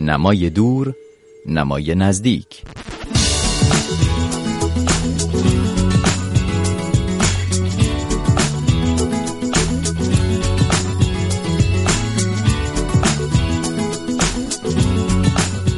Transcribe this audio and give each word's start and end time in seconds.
نمای 0.00 0.50
دور 0.50 0.94
نمای 1.46 1.94
نزدیک. 1.94 2.62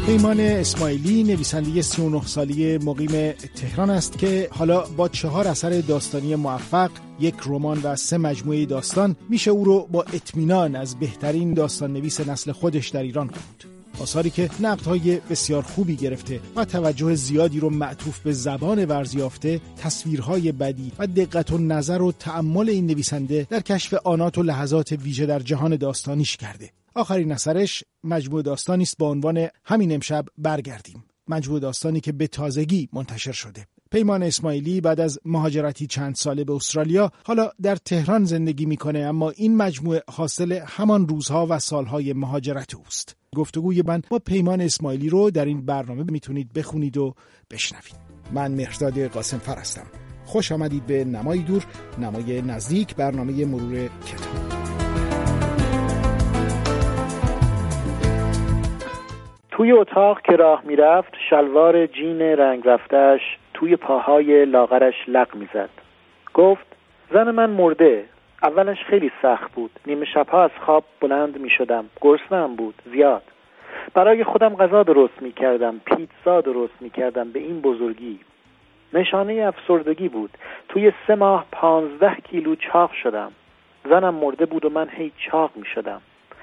پیمان 0.06 0.40
اسماعیلی 0.40 1.24
نویسنده 1.24 1.82
39 1.82 2.22
سالی 2.26 2.78
مقیم 2.78 3.32
تهران 3.32 3.90
است 3.90 4.18
که 4.18 4.48
حالا 4.52 4.80
با 4.96 5.08
چهار 5.08 5.48
اثر 5.48 5.80
داستانی 5.80 6.34
موفق 6.34 6.90
یک 7.20 7.34
رمان 7.46 7.80
و 7.82 7.96
سه 7.96 8.18
مجموعه 8.18 8.66
داستان 8.66 9.16
میشه 9.28 9.50
او 9.50 9.64
رو 9.64 9.88
با 9.92 10.02
اطمینان 10.02 10.76
از 10.76 10.98
بهترین 10.98 11.54
داستان 11.54 11.92
نویس 11.92 12.20
نسل 12.20 12.52
خودش 12.52 12.88
در 12.88 13.02
ایران 13.02 13.26
خوند. 13.26 13.71
آثاری 14.00 14.30
که 14.30 14.50
نقدهای 14.60 15.20
بسیار 15.30 15.62
خوبی 15.62 15.96
گرفته 15.96 16.40
و 16.56 16.64
توجه 16.64 17.14
زیادی 17.14 17.60
رو 17.60 17.70
معطوف 17.70 18.18
به 18.18 18.32
زبان 18.32 18.84
ورزیافته 18.84 19.60
تصویرهای 19.76 20.52
بدی 20.52 20.92
و 20.98 21.06
دقت 21.06 21.50
و 21.50 21.58
نظر 21.58 22.02
و 22.02 22.12
تعمل 22.12 22.68
این 22.68 22.86
نویسنده 22.86 23.46
در 23.50 23.60
کشف 23.60 23.94
آنات 23.94 24.38
و 24.38 24.42
لحظات 24.42 24.92
ویژه 24.92 25.26
در 25.26 25.38
جهان 25.38 25.76
داستانیش 25.76 26.36
کرده. 26.36 26.70
آخرین 26.94 27.32
اثرش 27.32 27.84
مجموع 28.04 28.42
داستانی 28.42 28.82
است 28.82 28.98
با 28.98 29.10
عنوان 29.10 29.48
همین 29.64 29.92
امشب 29.92 30.24
برگردیم. 30.38 31.04
مجموع 31.28 31.60
داستانی 31.60 32.00
که 32.00 32.12
به 32.12 32.26
تازگی 32.26 32.88
منتشر 32.92 33.32
شده. 33.32 33.66
پیمان 33.92 34.22
اسماعیلی 34.22 34.80
بعد 34.80 35.00
از 35.00 35.18
مهاجرتی 35.24 35.86
چند 35.86 36.14
ساله 36.14 36.44
به 36.44 36.52
استرالیا 36.52 37.10
حالا 37.26 37.50
در 37.62 37.76
تهران 37.76 38.24
زندگی 38.24 38.66
می‌کنه 38.66 38.98
اما 38.98 39.30
این 39.30 39.56
مجموعه 39.56 40.02
حاصل 40.10 40.58
همان 40.66 41.08
روزها 41.08 41.46
و 41.50 41.58
سالهای 41.58 42.12
مهاجرت 42.12 42.74
اوست. 42.74 43.16
گفتگوی 43.36 43.82
من 43.86 44.02
با 44.10 44.18
پیمان 44.18 44.60
اسماعیلی 44.60 45.08
رو 45.08 45.30
در 45.30 45.44
این 45.44 45.66
برنامه 45.66 46.04
می‌تونید 46.10 46.52
بخونید 46.52 46.96
و 46.96 47.14
بشنوید. 47.50 47.96
من 48.32 48.50
مهرداد 48.50 48.98
قاسم 48.98 49.38
فر 49.38 49.58
هستم. 49.58 49.86
خوش 50.24 50.52
آمدید 50.52 50.86
به 50.86 51.04
نمای 51.04 51.38
دور 51.38 51.66
نمای 51.98 52.42
نزدیک 52.42 52.96
برنامه 52.96 53.44
مرور 53.44 53.88
کتاب. 54.06 54.62
توی 59.50 59.72
اتاق 59.72 60.18
که 60.26 60.32
راه 60.32 60.62
می‌رفت 60.66 61.12
شلوار 61.30 61.86
جین 61.86 62.20
رنگ 62.20 62.62
رفتش 62.64 63.20
توی 63.62 63.76
پاهای 63.76 64.44
لاغرش 64.44 64.94
لق 65.08 65.34
می‌زد. 65.34 65.70
گفت 66.34 66.66
زن 67.12 67.30
من 67.30 67.50
مرده. 67.50 68.04
اولش 68.42 68.84
خیلی 68.84 69.10
سخت 69.22 69.52
بود. 69.52 69.70
نیمه 69.86 70.04
شبها 70.04 70.44
از 70.44 70.50
خواب 70.60 70.84
بلند 71.00 71.40
می 71.40 71.50
شدم 71.50 71.84
گرسنم 72.00 72.56
بود. 72.56 72.74
زیاد. 72.92 73.22
برای 73.94 74.24
خودم 74.24 74.56
غذا 74.56 74.82
درست 74.82 75.22
می 75.22 75.32
کردم 75.32 75.80
پیتزا 75.84 76.40
درست 76.40 76.74
می 76.80 76.90
کردم 76.90 77.30
به 77.30 77.38
این 77.38 77.60
بزرگی. 77.60 78.18
نشانه 78.92 79.32
افسردگی 79.42 80.08
بود. 80.08 80.30
توی 80.68 80.92
سه 81.06 81.14
ماه 81.14 81.46
پانزده 81.52 82.14
کیلو 82.14 82.54
چاق 82.54 82.92
شدم. 82.92 83.32
زنم 83.84 84.14
مرده 84.14 84.46
بود 84.46 84.64
و 84.64 84.70
من 84.70 84.88
هی 84.90 85.12
چاق 85.18 85.50
می 85.56 85.66
شدم 85.74 86.00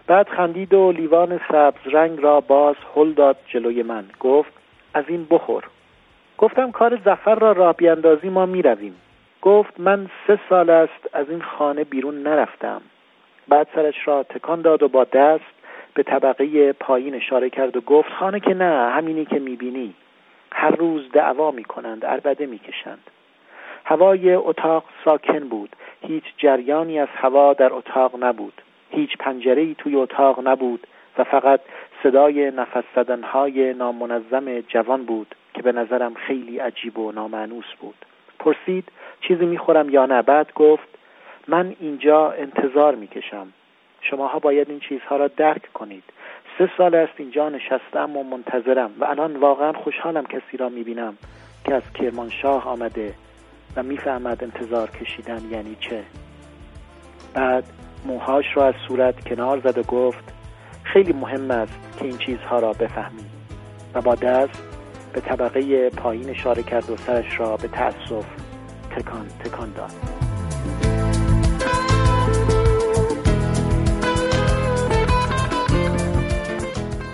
بعد 0.08 0.30
خندید 0.30 0.74
و 0.74 0.92
لیوان 0.92 1.40
سبز 1.52 1.94
رنگ 1.94 2.24
را 2.24 2.42
باز 2.42 2.76
هل 2.96 3.14
داد 3.14 3.38
جلوی 3.48 3.84
من. 3.84 4.06
گفت 4.20 4.52
از 4.94 5.04
این 5.08 5.28
بخور. 5.30 5.64
گفتم 6.40 6.72
کار 6.72 7.00
زفر 7.06 7.36
را 7.36 7.52
راه 7.52 7.74
بیاندازی 7.74 8.30
ما 8.30 8.46
می 8.46 8.62
رویم. 8.62 8.96
گفت 9.42 9.80
من 9.80 10.10
سه 10.28 10.40
سال 10.50 10.70
است 10.70 11.10
از 11.14 11.30
این 11.30 11.42
خانه 11.42 11.84
بیرون 11.84 12.24
نرفتم. 12.24 12.82
بعد 13.48 13.68
سرش 13.76 14.08
را 14.08 14.24
تکان 14.24 14.62
داد 14.62 14.84
و 14.84 14.88
با 14.88 15.04
دست 15.04 15.54
به 15.94 16.04
طبقه 16.04 16.74
پایین 16.74 17.16
اشاره 17.16 17.50
کرد 17.50 17.78
و 17.78 17.82
گفت 17.82 18.10
خانه 18.10 18.40
که 18.40 18.54
نه 18.54 18.92
همینی 18.92 19.26
که 19.26 19.40
می‌بینی. 19.40 19.94
هر 20.52 20.76
روز 20.76 21.12
دعوا 21.12 21.52
می‌کنند 21.52 22.06
عربده 22.06 22.46
می‌کشند. 22.46 23.10
هوای 23.86 24.34
اتاق 24.34 24.84
ساکن 25.06 25.40
بود. 25.40 25.76
هیچ 26.02 26.24
جریانی 26.38 27.00
از 27.00 27.10
هوا 27.16 27.54
در 27.54 27.74
اتاق 27.74 28.24
نبود. 28.24 28.62
هیچ 28.90 29.18
پنجره 29.18 29.74
توی 29.74 29.96
اتاق 29.96 30.48
نبود 30.48 30.88
و 31.18 31.24
فقط 31.24 31.60
صدای 32.04 32.52
نفس 32.52 32.84
زدنهای 32.96 33.74
نامنظم 33.74 34.60
جوان 34.60 35.06
بود. 35.06 35.36
که 35.54 35.62
به 35.62 35.72
نظرم 35.72 36.14
خیلی 36.14 36.60
عجیب 36.60 37.00
و 37.00 37.12
نامعنوس 37.12 37.66
بود. 37.80 38.06
پرسید 38.40 38.84
چیزی 39.22 39.46
می‌خورم 39.46 39.90
یا 39.90 40.06
نه؟ 40.06 40.22
بعد 40.22 40.54
گفت 40.54 40.88
من 41.48 41.76
اینجا 41.80 42.32
انتظار 42.32 42.96
می‌کشم. 42.96 43.48
شماها 44.02 44.40
باید 44.40 44.70
این 44.70 44.80
چیزها 44.80 45.18
را 45.18 45.28
درک 45.28 45.74
کنید. 45.74 46.04
سه 46.58 46.70
سال 46.78 46.96
است 46.96 47.14
اینجا 47.18 47.50
نشستم 47.50 48.18
و 48.18 48.24
منتظرم 48.24 48.92
و 49.00 49.06
الان 49.06 49.36
واقعا 49.36 49.74
خوشحالم 49.74 50.26
کسی 50.26 50.58
را 50.58 50.70
می‌بینم 50.70 51.18
که 51.66 51.76
از 51.76 51.84
کرمانشاه 51.94 52.68
آمده 52.68 53.14
و 53.76 53.84
می‌فهمد 53.84 54.44
انتظار 54.44 54.90
کشیدن 54.90 55.42
یعنی 55.52 55.78
چه. 55.80 56.04
بعد 57.34 57.64
موهاش 58.06 58.46
را 58.58 58.66
از 58.66 58.76
صورت 58.88 59.30
کنار 59.30 59.60
زد 59.60 59.78
و 59.78 59.84
گفت 59.84 60.34
خیلی 60.84 61.14
مهم 61.14 61.52
است 61.52 61.98
که 62.00 62.06
این 62.06 62.18
چیزها 62.18 62.60
را 62.60 62.74
بفهمی. 62.74 63.26
و 63.94 64.02
با 64.02 64.16
دست 64.16 64.69
به 65.14 65.22
طبقه 65.22 65.90
پایین 65.90 66.30
اشاره 66.30 66.64
کرد 66.64 66.90
و 66.90 66.98
سرش 66.98 67.40
را 67.40 67.58
به 67.58 67.68
تأسف 67.68 68.26
تکان 68.96 69.28
تکان 69.28 69.74
داد. 69.74 70.09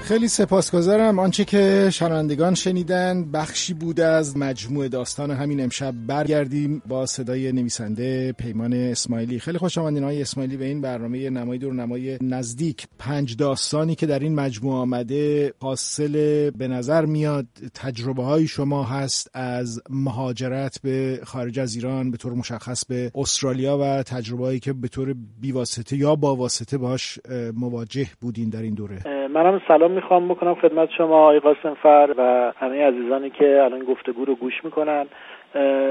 خیلی 0.07 0.27
سپاسگزارم. 0.27 1.19
آنچه 1.19 1.45
که 1.45 1.89
شنوندگان 1.89 2.53
شنیدن 2.53 3.31
بخشی 3.31 3.73
بود 3.73 3.99
از 3.99 4.38
مجموع 4.38 4.88
داستان 4.88 5.31
همین 5.31 5.63
امشب. 5.63 5.93
برگردیم 6.07 6.81
با 6.88 7.05
صدای 7.05 7.51
نویسنده 7.51 8.31
پیمان 8.31 8.73
اسماعیلی. 8.73 9.39
خیلی 9.39 9.57
خوش 9.57 9.77
آمدین 9.77 10.03
های 10.03 10.21
اسماعیلی 10.21 10.57
به 10.57 10.65
این 10.65 10.81
برنامه 10.81 11.29
نمای 11.29 11.57
دور 11.57 11.73
نمای 11.73 12.17
نزدیک. 12.21 12.88
پنج 12.99 13.38
داستانی 13.38 13.95
که 13.95 14.05
در 14.05 14.19
این 14.19 14.35
مجموعه 14.35 14.77
آمده 14.77 15.53
حاصل 15.61 16.11
به 16.49 16.67
نظر 16.67 17.05
میاد 17.05 17.45
تجربه 17.73 18.23
های 18.23 18.47
شما 18.47 18.83
هست 18.83 19.29
از 19.33 19.81
مهاجرت 19.89 20.81
به 20.83 21.19
خارج 21.23 21.59
از 21.59 21.75
ایران 21.75 22.11
به 22.11 22.17
طور 22.17 22.33
مشخص 22.33 22.85
به 22.85 23.11
استرالیا 23.15 23.77
و 23.77 24.03
تجربه 24.03 24.44
هایی 24.44 24.59
که 24.59 24.73
به 24.73 24.88
طور 24.88 25.15
بیواسطه 25.41 25.97
یا 25.97 26.15
با 26.15 26.35
واسطه 26.35 26.77
باش 26.77 27.19
مواجه 27.55 28.07
بودین 28.21 28.49
در 28.49 28.61
این 28.61 28.73
دوره. 28.73 29.03
منم 29.33 29.61
سلام 29.67 29.94
می‌خوام 29.95 30.28
بکنم 30.28 30.56
خدمت 30.56 30.89
شما 30.91 31.16
آقای 31.16 31.39
قاسمفر 31.39 32.09
و 32.17 32.51
همه 32.59 32.88
عزیزانی 32.88 33.29
که 33.29 33.63
الان 33.63 33.79
گفتگو 33.79 34.25
رو 34.25 34.35
گوش 34.35 34.66
می‌کنن. 34.66 35.06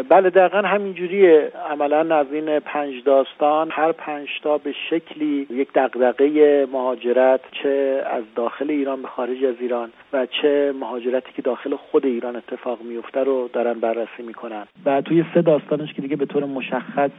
بله 0.09 0.31
دقیقا 0.31 0.59
همینجوریه. 0.59 1.53
عملا 1.70 2.16
از 2.16 2.26
این 2.32 2.59
پنج 2.59 2.94
داستان 3.04 3.69
هر 3.70 3.92
پنج 3.92 4.28
تا 4.42 4.59
به 4.59 4.75
شکلی 4.91 5.47
یک 5.50 5.69
دقدقه 5.75 6.66
مهاجرت 6.72 7.41
چه 7.62 8.03
از 8.06 8.22
داخل 8.37 8.70
ایران 8.70 9.03
به 9.03 9.09
خارج 9.09 9.44
از 9.44 9.54
ایران 9.60 9.88
و 10.12 10.26
چه 10.26 10.75
مهاجرتی 10.81 11.32
که 11.36 11.42
داخل 11.42 11.76
خود 11.76 12.06
ایران 12.06 12.36
اتفاق 12.36 12.78
میفته 12.82 13.21
رو 13.21 13.48
دارن 13.53 13.72
بررسی 13.72 14.22
می‌کنن. 14.26 14.65
و 14.86 15.00
توی 15.00 15.25
سه 15.34 15.42
داستانش 15.42 15.92
که 15.92 16.03
دیگه 16.03 16.16
به 16.16 16.26
طور 16.26 16.44
مشخص 16.44 17.10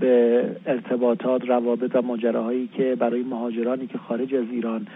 به 0.00 0.44
ارتباطات 0.66 1.48
روابط 1.48 1.90
و 1.94 2.02
ماجراهایی 2.02 2.68
که 2.76 2.94
برای 2.94 3.22
مهاجرانی 3.22 3.86
که 3.86 3.98
خارج 3.98 4.34
از 4.34 4.44
ایران 4.52 4.86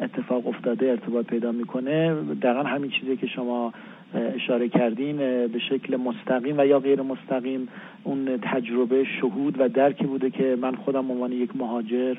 اتفاق 0.00 0.46
افتاده 0.46 0.86
ارتباط 0.86 1.26
پیدا 1.26 1.52
می‌کنه. 1.52 2.14
دقیقا 2.42 2.62
همین 2.62 2.90
چیزی 2.90 3.16
که 3.16 3.26
شما 3.26 3.72
اشاره 4.14 4.68
کردین 4.68 5.16
به 5.16 5.58
شکل 5.70 5.96
مستقیم 5.96 6.58
و 6.58 6.66
یا 6.66 6.80
غیر 6.80 7.02
مستقیم 7.02 7.68
اون 8.04 8.38
تجربه 8.42 9.04
شهود 9.20 9.60
و 9.60 9.68
درکی 9.68 10.04
بوده 10.04 10.30
که 10.30 10.56
من 10.60 10.74
خودم 10.74 11.10
عنوان 11.10 11.32
یک 11.32 11.56
مهاجر 11.56 12.14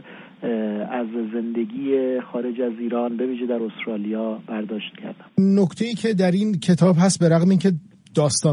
از 0.92 1.08
زندگی 1.34 2.20
خارج 2.20 2.62
از 2.62 2.74
ایران 2.80 3.18
به 3.18 3.26
ویژه 3.26 3.46
در 3.46 3.60
استرالیا 3.64 4.40
برداشت 4.48 4.94
کردم. 4.98 5.26
نکته 5.38 5.86
ای 5.86 5.94
که 5.94 6.14
در 6.14 6.32
این 6.32 6.60
کتاب 6.60 6.96
هست 7.00 7.20
به 7.20 7.36
رغم 7.36 7.50
اینکه 7.50 7.72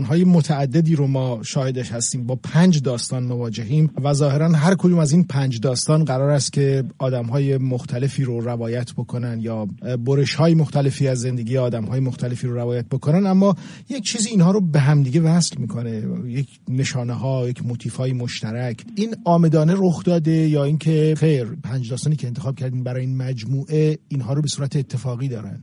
های 0.09 0.25
متعددی 0.25 0.97
رو 0.97 1.07
ما 1.07 1.41
شاهدش 1.43 1.93
هستیم. 1.93 2.27
با 2.27 2.37
پنج 2.37 2.83
داستان 2.83 3.25
مواجهیم 3.25 3.91
و 4.05 4.13
ظاهرا 4.13 4.49
هر 4.49 4.75
کدوم 4.75 4.99
از 4.99 5.13
این 5.13 5.25
پنج 5.25 5.61
داستان 5.61 6.05
قرار 6.05 6.31
است 6.31 6.53
که 6.53 6.85
های 7.31 7.59
مختلفی 7.59 8.25
رو 8.25 8.41
روایت 8.41 8.93
بکنن 8.93 9.41
یا 9.41 9.69
برش 10.07 10.35
های 10.35 10.55
مختلفی 10.55 11.09
از 11.09 11.21
زندگی 11.21 11.57
های 11.57 12.01
مختلفی 12.01 12.47
رو 12.47 12.55
روایت 12.55 12.87
بکنن. 12.89 13.27
اما 13.27 13.57
یک 13.89 14.05
چیزی 14.05 14.29
اینها 14.29 14.51
رو 14.51 14.61
به 14.61 14.81
همدیگه 14.81 15.21
وصل 15.21 15.57
می‌کنه. 15.59 16.03
یک 16.27 16.49
نشانه 16.69 17.13
ها 17.13 17.49
یک 17.49 17.67
موتیف 17.67 17.97
های 17.97 18.13
مشترک. 18.13 18.85
این 18.95 19.15
آمدانه 19.25 19.75
رخ 19.77 20.05
داده 20.05 20.31
یا 20.31 20.65
اینکه 20.65 21.15
خیر 21.19 21.45
پنج 21.45 21.91
داستانی 21.91 22.17
که 22.17 22.27
انتخاب 22.27 22.57
کردیم 22.57 22.85
برای 22.85 23.01
این 23.01 23.17
مجموعه 23.17 23.99
اینها 24.09 24.33
رو 24.33 24.43
به 24.43 24.49
صورت 24.49 24.77
اتفاقی 24.77 25.29
دارن. 25.29 25.63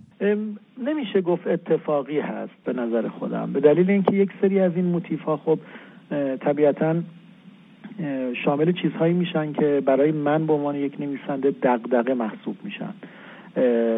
نمیشه 0.86 1.22
گفت 1.22 1.48
اتفاقی 1.48 2.20
هست 2.20 2.54
به 2.66 2.74
نظر 2.74 3.08
خودم. 3.08 3.54
به 3.54 3.60
دلیل 3.60 3.92
اینکه 3.92 4.16
یک 4.16 4.30
سری 4.42 4.60
از 4.60 4.72
این 4.76 4.86
موتیف 4.86 5.22
ها 5.22 5.38
خب 5.38 5.60
طبیعتا 6.40 6.96
شامل 8.46 8.72
چیزهایی 8.72 9.14
میشن 9.14 9.54
که 9.54 9.81
برای 9.86 10.12
من 10.12 10.46
به 10.46 10.54
عنوان 10.54 10.76
یک 10.76 10.94
نویسنده 11.00 11.54
دغدغه 11.64 12.14
محسوب 12.14 12.56
میشن. 12.64 12.94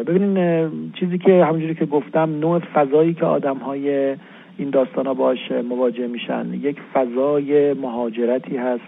ببینین 0.06 0.62
چیزی 1.00 1.18
که 1.18 1.44
همونجوری 1.44 1.74
که 1.74 1.86
گفتم 1.86 2.38
نوع 2.40 2.58
فضایی 2.58 3.14
که 3.14 3.24
آدم 3.24 3.56
های 3.56 4.16
این 4.56 4.70
داستان 4.70 5.06
ها 5.06 5.14
باش 5.14 5.52
مواجه 5.68 6.06
میشن. 6.06 6.54
یک 6.54 6.76
فضای 6.94 7.74
مهاجرتی 7.74 8.56
هست. 8.56 8.84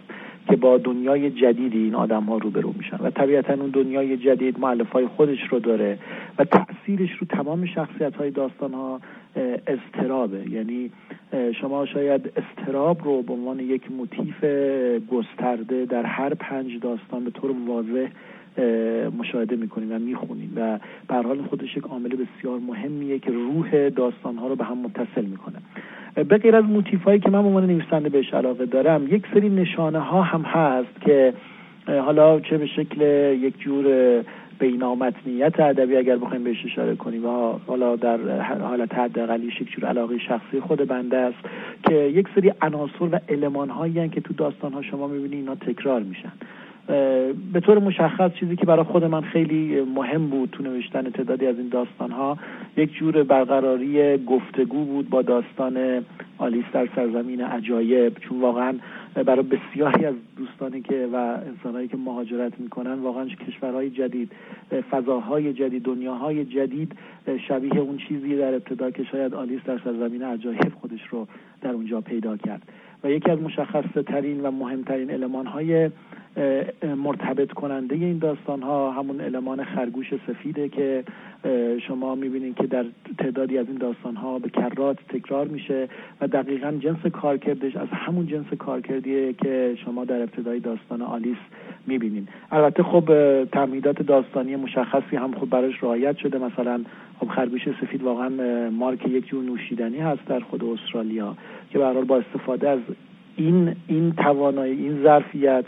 که 0.49 0.57
با 0.57 0.79
دنیای 0.79 1.31
جدیدی 1.31 1.79
این 1.79 1.95
آدم 1.95 2.23
ها 2.23 2.37
روبرو 2.37 2.73
میشن. 2.79 2.97
و 2.97 3.11
طبیعتا 3.11 3.55
اون 3.55 3.71
دنیای 3.71 4.17
جدید 4.17 4.61
معلف 4.61 4.91
های 4.91 5.07
خودش 5.07 5.39
رو 5.51 5.59
داره 5.59 5.99
و 6.39 6.45
تاثیرش 6.45 7.11
رو 7.21 7.27
تمام 7.27 7.67
شخصیت 7.67 8.17
های 8.17 8.31
داستان 8.31 8.75
ها 8.75 9.01
استرابه 9.67 10.51
یعنی 10.51 10.91
شما 11.61 11.87
شاید 11.87 12.33
استراب 12.37 13.05
رو 13.05 13.23
به 13.23 13.33
عنوان 13.33 13.61
یک 13.61 13.93
موتیف 13.93 14.45
گسترده 15.11 15.85
در 15.85 16.03
هر 16.07 16.35
پنج 16.35 16.81
داستان 16.81 17.25
به 17.25 17.31
طور 17.31 17.55
واضح 17.67 18.09
مشاهده 19.19 19.57
می‌کنیم 19.57 19.93
و 19.93 19.99
می‌خونیم. 19.99 20.53
و 20.57 20.79
به 21.09 21.15
حال 21.15 21.43
خودش 21.43 21.77
یک 21.77 21.85
عامل 21.85 22.09
بسیار 22.09 22.59
مهمیه 22.59 23.19
که 23.19 23.31
روح 23.31 23.89
داستان 23.89 24.37
ها 24.37 24.49
رو 24.49 24.57
به 24.57 24.65
هم 24.65 24.79
متصل 24.79 25.25
می‌کنه. 25.25 25.57
به 26.15 26.39
غیر 26.39 26.57
از 26.57 26.65
موتیف 26.65 27.03
هایی 27.03 27.21
که 27.21 27.31
من 27.31 27.39
عنوان 27.39 27.67
نویسنده 27.67 28.09
بهش 28.09 28.35
علاقه 28.35 28.67
دارم 28.67 29.15
یک 29.15 29.25
سری 29.35 29.49
نشانه 29.49 29.99
ها 29.99 30.23
هم 30.23 30.41
هست 30.41 31.01
که 31.01 31.35
حالا 31.87 32.41
چه 32.41 32.59
به 32.59 32.67
شکل 32.67 33.01
یک 33.41 33.61
جور 33.61 33.85
بینامتنیت 34.59 35.61
ادبی 35.61 35.97
اگر 35.97 36.17
بخوایم 36.17 36.45
بهش 36.45 36.65
اشاره 36.65 36.97
کنیم. 36.97 37.27
و 37.27 37.59
حالا 37.67 37.97
در 37.97 38.41
حالت 38.41 38.95
حداقلیش 38.95 39.61
یک 39.61 39.71
جور 39.71 39.85
علاقه 39.85 40.19
شخصی 40.19 40.61
خود 40.61 40.89
بنده 40.89 41.17
است 41.17 41.39
که 41.89 41.95
یک 41.95 42.29
سری 42.35 42.53
عناصر 42.63 43.05
و 43.13 43.19
المان 43.29 43.71
هایی 43.71 44.09
که 44.09 44.21
تو 44.21 44.35
داستان 44.35 44.73
ها 44.73 44.83
شما 44.83 45.07
می‌بینید 45.07 45.33
اینا 45.33 45.55
تکرار 45.55 46.03
میشن. 46.03 46.33
به 47.53 47.61
طور 47.63 47.79
مشخص 47.79 48.31
چیزی 48.41 48.57
که 48.57 48.67
برای 48.67 48.85
خود 48.85 49.05
من 49.05 49.21
خیلی 49.21 49.81
مهم 49.81 50.27
بود 50.27 50.51
تو 50.53 50.63
نوشتن 50.63 51.11
تعدادی 51.11 51.47
از 51.47 51.59
این 51.59 51.69
داستان 51.69 52.11
ها 52.11 52.39
یک 52.77 52.95
جور 52.95 53.23
برقراری 53.23 54.19
گفتگو 54.25 54.85
بود 54.85 55.11
با 55.11 55.23
داستان 55.23 56.05
آلیس 56.39 56.65
در 56.73 56.89
سرزمین 56.97 57.41
عجایب. 57.41 58.19
چون 58.19 58.41
واقعا 58.41 58.75
برای 59.15 59.43
بسیاری 59.43 60.05
از 60.05 60.15
دوستانی 60.37 60.81
که 60.81 61.09
و 61.13 61.17
انسانهایی 61.17 61.89
که 61.89 61.97
مهاجرت 61.97 62.61
می‌کنن 62.61 62.93
واقعا 62.93 63.25
کشورهای 63.25 63.91
جدید 63.91 64.33
فضاهای 64.91 65.53
جدید 65.53 65.83
دنیاهای 65.83 66.45
جدید 66.45 66.93
شبیه 67.49 67.79
اون 67.79 67.97
چیزی 67.97 68.37
در 68.37 68.55
ابتدا 68.55 68.91
که 68.91 69.05
شاید 69.05 69.35
آلیس 69.35 69.61
در 69.67 69.81
سرزمین 69.85 70.23
عجایب 70.23 70.73
خودش 70.81 71.07
رو 71.11 71.27
در 71.61 71.71
اونجا 71.71 72.01
پیدا 72.01 72.37
کرد. 72.37 72.63
و 73.05 73.11
یکی 73.11 73.31
از 73.31 73.39
مشخص 73.39 73.85
ترین 74.07 74.41
و 74.41 74.51
مهمترین 74.51 75.11
علمان 75.11 75.47
های 75.47 75.91
مرتبط 76.97 77.53
کننده 77.53 77.95
این 77.95 78.19
داستان 78.19 78.63
ها 78.63 78.91
همون 78.91 79.21
المان 79.21 79.65
خرگوش 79.65 80.07
سفیده 80.27 80.69
که 80.69 81.05
شما 81.89 82.15
می‌بینید 82.15 82.57
که 82.57 82.67
در 82.67 82.85
تعدادی 83.19 83.59
از 83.59 83.67
این 83.69 83.79
داستان 83.79 84.17
ها 84.17 84.39
به 84.39 84.49
کرات 84.49 84.97
تکرار 85.09 85.47
میشه 85.47 85.89
و 86.21 86.29
دقیقا 86.29 86.73
جنس 86.81 87.07
کارکردش 87.13 87.77
از 87.77 87.89
همون 87.89 88.27
جنس 88.27 88.47
کارکردیه 88.59 89.33
که 89.33 89.77
شما 89.85 90.05
در 90.05 90.23
ابتدای 90.23 90.61
داستان 90.61 91.03
آلیس 91.03 91.39
می‌بینید 91.87 92.29
البته 92.51 92.83
خب 92.83 93.05
تمهیدات 93.45 94.03
داستانی 94.03 94.57
مشخصی 94.57 95.17
هم 95.17 95.35
خب 95.35 95.51
براش 95.51 95.83
رعایت 95.83 96.17
شده. 96.17 96.39
مثلا 96.39 96.81
خب 97.21 97.29
خرگوش 97.29 97.69
سفید 97.81 98.03
واقعا 98.03 98.31
مارک 98.71 99.07
یک 99.07 99.27
جور 99.27 99.45
نوشیدنی 99.45 99.99
هست 99.99 100.27
در 100.27 100.41
خود 100.41 100.65
استرالیا 100.65 101.37
که 101.71 101.79
به 101.79 101.93
با 101.93 102.17
استفاده 102.17 102.69
از 102.69 102.79
این 103.37 103.77
این 103.87 104.13
توانایی 104.13 104.73
این 104.73 105.03
ظرفیت 105.03 105.65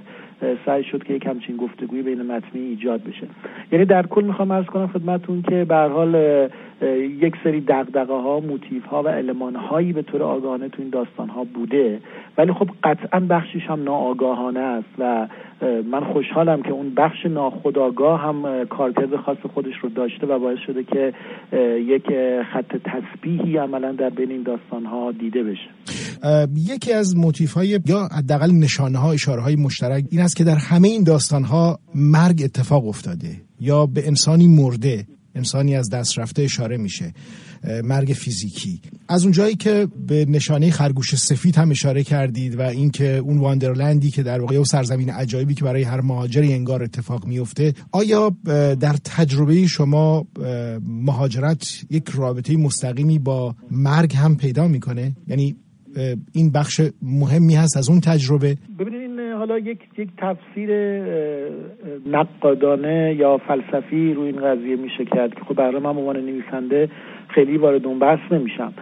سعی 0.66 0.84
شد 0.84 1.04
که 1.04 1.14
یک 1.14 1.26
همچین 1.26 1.56
گفتگوی 1.56 2.02
بین 2.02 2.22
متنی 2.22 2.60
ایجاد 2.60 3.02
بشه. 3.02 3.26
یعنی 3.72 3.84
در 3.84 4.06
کل 4.06 4.24
می‌خوام 4.24 4.50
ارز 4.50 4.66
کنم 4.66 4.86
خدمتون 4.86 5.42
که 5.42 5.64
به 5.64 5.76
حال 5.76 6.14
یک 7.22 7.34
سری 7.44 7.60
دغدغه 7.60 8.14
ها 8.14 8.40
موتیف 8.40 8.84
ها 8.84 9.02
و 9.02 9.08
المان 9.08 9.56
هایی 9.56 9.92
به 9.92 10.02
طور 10.02 10.22
آگاهانه 10.22 10.68
تو 10.68 10.82
این 10.82 10.90
داستان 10.90 11.28
ها 11.28 11.44
بوده. 11.44 12.00
ولی 12.38 12.52
خب 12.52 12.68
قطعا 12.84 13.20
بخشش 13.20 13.66
هم 13.68 13.82
ناآگاهانه 13.82 14.60
است 14.60 14.88
و 14.98 15.28
من 15.90 16.04
خوشحالم 16.12 16.62
که 16.62 16.70
اون 16.70 16.94
بخش 16.94 17.26
ناخودآگاه 17.26 18.20
هم 18.20 18.64
کارکرد 18.64 19.16
خاص 19.16 19.38
خودش 19.54 19.74
رو 19.82 19.88
داشته 19.88 20.26
و 20.26 20.38
باعث 20.38 20.58
شده 20.66 20.84
که 20.84 21.12
یک 21.86 22.06
خط 22.52 22.76
تسبیحی 22.84 23.56
عملا 23.56 23.92
در 23.92 24.10
بین 24.10 24.30
این 24.30 24.42
داستان 24.42 24.84
ها 24.84 25.12
دیده 25.12 25.42
بشه. 25.42 25.68
یکی 26.74 26.92
از 26.92 27.16
موتیف 27.16 27.52
های 27.52 27.68
یا 27.68 28.08
حداقل 28.18 28.50
نشانه 28.62 28.98
ها 28.98 29.12
اشاره 29.12 29.42
های 29.42 29.56
مشترک 29.56 30.04
این 30.10 30.20
است 30.26 30.36
که 30.36 30.44
در 30.44 30.56
همه 30.56 30.88
این 30.88 31.02
داستان 31.02 31.44
ها 31.44 31.78
مرگ 31.94 32.42
اتفاق 32.44 32.86
افتاده 32.86 33.42
یا 33.60 33.86
به 33.86 34.06
انسانی 34.06 34.48
مرده 34.48 35.06
انسانی 35.34 35.76
از 35.76 35.90
دست 35.90 36.18
رفته 36.18 36.42
اشاره 36.42 36.76
میشه 36.76 37.14
مرگ 37.84 38.08
فیزیکی. 38.08 38.80
از 39.08 39.22
اونجایی 39.22 39.54
که 39.54 39.88
به 40.06 40.24
نشانه 40.28 40.70
خرگوش 40.70 41.14
سفید 41.14 41.56
هم 41.56 41.70
اشاره 41.70 42.04
کردید 42.04 42.58
و 42.58 42.62
اینکه 42.62 43.16
اون 43.16 43.38
واندرلندی 43.38 44.10
که 44.10 44.22
در 44.22 44.40
واقع 44.40 44.62
سرزمین 44.62 45.10
عجایبی 45.10 45.54
که 45.54 45.64
برای 45.64 45.82
هر 45.82 46.00
مهاجری 46.00 46.52
انگار 46.52 46.82
اتفاق 46.82 47.26
میفته 47.26 47.74
آیا 47.92 48.36
در 48.80 48.96
تجربه 49.04 49.66
شما 49.66 50.26
مهاجرت 50.86 51.66
یک 51.90 52.08
رابطه 52.08 52.56
مستقیمی 52.56 53.18
با 53.18 53.56
مرگ 53.70 54.16
هم 54.16 54.36
پیدا 54.36 54.68
می‌کنه؟ 54.68 55.16
یعنی 55.28 55.56
این 56.34 56.52
بخش 56.54 56.80
مهمی 57.02 57.54
هست 57.54 57.76
از 57.76 57.90
اون 57.90 58.00
تجربه. 58.00 58.56
ببینید 58.78 59.06
حالا 59.38 59.58
یک 59.58 59.78
یک 59.98 60.08
تفسیر 60.18 60.70
نقادانه 62.06 63.14
یا 63.18 63.38
فلسفی 63.38 64.14
رو 64.14 64.22
این 64.22 64.36
قضیه 64.36 64.76
میشه 64.76 65.04
کرد 65.04 65.34
که 65.34 65.40
خب 65.40 65.54
برای 65.54 65.80
من 65.80 65.90
عنوان 65.90 66.16
نویسنده 66.16 66.88
خیلی 67.28 67.56
وارد 67.56 67.86
اون 67.86 67.98
بحث 67.98 68.32
نمیشم. 68.32 68.72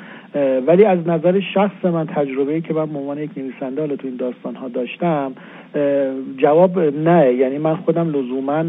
ولی 0.66 0.84
از 0.84 0.98
نظر 1.06 1.40
شخص 1.54 1.84
من 1.84 2.06
تجربه 2.06 2.60
که 2.60 2.74
من 2.74 2.86
به 2.86 2.98
عنوان 2.98 3.18
یک 3.18 3.30
نویسنده 3.36 3.80
حالا 3.80 3.96
تو 3.96 4.06
این 4.06 4.16
داستان 4.16 4.54
ها 4.54 4.68
داشتم 4.68 5.32
جواب 6.36 6.78
نه. 6.80 7.34
یعنی 7.34 7.58
من 7.58 7.76
خودم 7.76 8.08
لزوما 8.08 8.62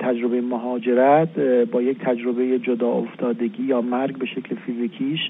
تجربه 0.00 0.40
مهاجرت 0.40 1.38
با 1.72 1.82
یک 1.82 1.98
تجربه 1.98 2.58
جدا 2.58 2.88
افتادگی 2.88 3.62
یا 3.62 3.80
مرگ 3.80 4.18
به 4.18 4.26
شکل 4.26 4.56
فیزیکیش 4.66 5.20